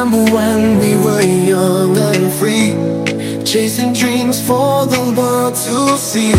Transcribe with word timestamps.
remember 0.00 0.32
when 0.32 0.78
we 0.78 0.96
were 1.04 1.20
young 1.20 1.94
and 1.96 2.32
free 2.32 2.72
Chasing 3.44 3.92
dreams 3.92 4.40
for 4.40 4.86
the 4.86 5.14
world 5.16 5.54
to 5.54 5.98
see. 5.98 6.32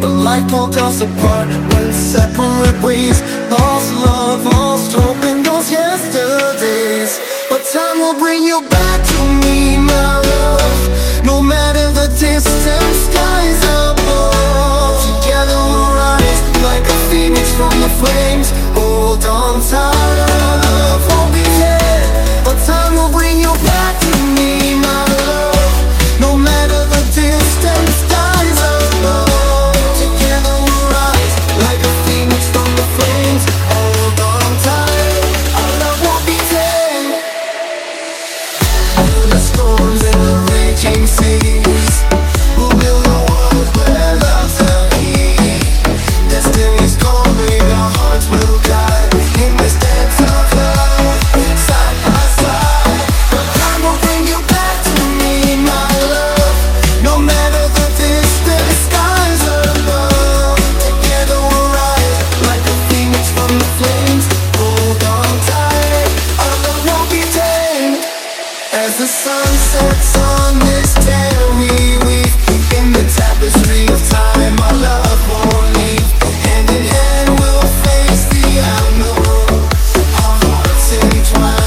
But 0.00 0.08
life 0.08 0.48
pulled 0.48 0.76
us 0.76 1.00
apart 1.00 1.48
when 1.48 1.92
separate 1.92 2.80
ways. 2.80 3.20
Lost 3.50 3.92
love, 3.94 4.44
lost 4.44 4.92
hope 4.92 5.22
in 5.24 5.42
those 5.42 5.70
yesterdays. 5.70 7.18
But 7.50 7.62
time 7.72 7.98
will 7.98 8.18
bring 8.20 8.44
you 8.44 8.62
back 8.70 9.00
to 9.04 9.20
me, 9.42 9.78
my 9.78 10.20
love. 10.20 11.24
No 11.24 11.42
matter 11.42 11.90
the 11.90 12.06
distance, 12.08 13.08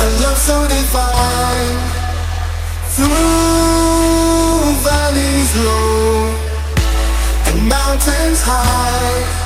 a 0.00 0.08
love 0.22 0.38
so 0.38 0.56
divine 0.68 1.78
Through 2.94 4.72
valleys 4.84 5.52
low 5.64 6.34
And 7.48 7.68
mountains 7.68 8.40
high. 8.42 9.39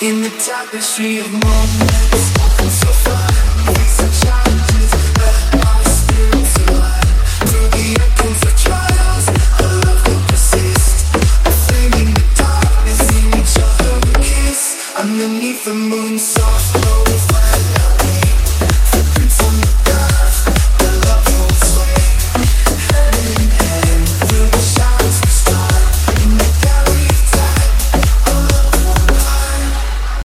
in 0.00 0.22
the 0.22 0.30
tapestry 0.38 1.18
of 1.18 1.30
moments. 1.32 2.22
So 2.80 2.86
far, 3.02 3.28
it's 3.66 3.98
a 3.98 4.26
challenge, 4.26 4.90
spirit's. 5.82 6.54
Through 7.50 7.68
the 7.76 7.98
echoes 8.06 8.42
of 8.46 8.54
trials, 8.62 9.26
a 9.58 9.68
love 9.86 10.06
will 10.06 10.22
persist. 10.28 11.12
The 11.44 11.50
darkness, 12.36 13.00
in 13.10 13.26
each 13.40 13.58
other 13.58 13.94
we 14.06 14.12
kiss. 14.24 14.94
Underneath 14.96 15.64
the 15.64 15.74
moon, 15.74 16.18
soft. 16.18 16.97